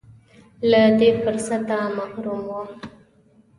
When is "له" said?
0.69-0.81